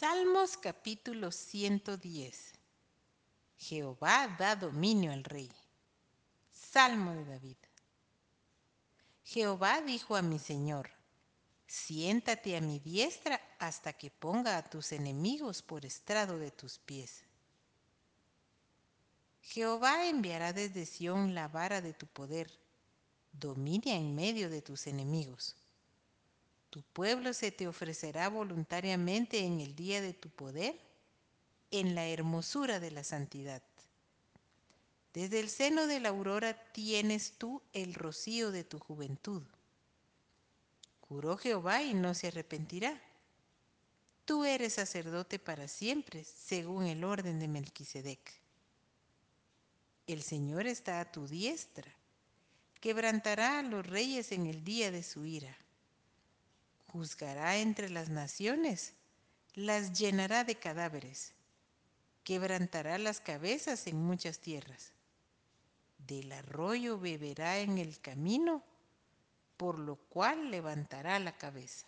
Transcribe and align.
Salmos 0.00 0.56
capítulo 0.56 1.30
110. 1.30 2.54
Jehová 3.58 4.34
da 4.38 4.56
dominio 4.56 5.12
al 5.12 5.24
rey. 5.24 5.52
Salmo 6.50 7.12
de 7.12 7.26
David. 7.26 7.58
Jehová 9.24 9.82
dijo 9.82 10.16
a 10.16 10.22
mi 10.22 10.38
Señor, 10.38 10.88
siéntate 11.66 12.56
a 12.56 12.62
mi 12.62 12.78
diestra 12.78 13.42
hasta 13.58 13.92
que 13.92 14.10
ponga 14.10 14.56
a 14.56 14.70
tus 14.70 14.92
enemigos 14.92 15.60
por 15.60 15.84
estrado 15.84 16.38
de 16.38 16.50
tus 16.50 16.78
pies. 16.78 17.22
Jehová 19.42 20.08
enviará 20.08 20.54
desde 20.54 20.86
Sión 20.86 21.34
la 21.34 21.46
vara 21.48 21.82
de 21.82 21.92
tu 21.92 22.06
poder, 22.06 22.50
dominia 23.32 23.96
en 23.96 24.14
medio 24.14 24.48
de 24.48 24.62
tus 24.62 24.86
enemigos. 24.86 25.59
Tu 26.70 26.82
pueblo 26.82 27.34
se 27.34 27.50
te 27.50 27.66
ofrecerá 27.66 28.28
voluntariamente 28.28 29.40
en 29.40 29.60
el 29.60 29.74
día 29.74 30.00
de 30.00 30.14
tu 30.14 30.30
poder, 30.30 30.80
en 31.72 31.96
la 31.96 32.06
hermosura 32.06 32.78
de 32.78 32.92
la 32.92 33.02
santidad. 33.02 33.60
Desde 35.12 35.40
el 35.40 35.50
seno 35.50 35.88
de 35.88 35.98
la 35.98 36.10
aurora 36.10 36.54
tienes 36.72 37.32
tú 37.32 37.60
el 37.72 37.94
rocío 37.94 38.52
de 38.52 38.62
tu 38.62 38.78
juventud. 38.78 39.42
Juró 41.00 41.36
Jehová 41.36 41.82
y 41.82 41.92
no 41.92 42.14
se 42.14 42.28
arrepentirá. 42.28 43.00
Tú 44.24 44.44
eres 44.44 44.74
sacerdote 44.74 45.40
para 45.40 45.66
siempre, 45.66 46.22
según 46.22 46.86
el 46.86 47.02
orden 47.02 47.40
de 47.40 47.48
Melquisedec. 47.48 48.20
El 50.06 50.22
Señor 50.22 50.68
está 50.68 51.00
a 51.00 51.10
tu 51.10 51.26
diestra, 51.26 51.92
quebrantará 52.80 53.58
a 53.58 53.62
los 53.64 53.84
reyes 53.84 54.30
en 54.30 54.46
el 54.46 54.62
día 54.62 54.92
de 54.92 55.02
su 55.02 55.24
ira 55.24 55.56
juzgará 56.92 57.56
entre 57.56 57.88
las 57.88 58.08
naciones, 58.08 58.94
las 59.54 59.92
llenará 59.92 60.44
de 60.44 60.56
cadáveres, 60.56 61.32
quebrantará 62.24 62.98
las 62.98 63.20
cabezas 63.20 63.86
en 63.86 63.96
muchas 63.96 64.40
tierras. 64.40 64.92
Del 65.98 66.32
arroyo 66.32 66.98
beberá 66.98 67.58
en 67.58 67.78
el 67.78 68.00
camino, 68.00 68.64
por 69.56 69.78
lo 69.78 69.96
cual 69.96 70.50
levantará 70.50 71.18
la 71.18 71.36
cabeza. 71.36 71.86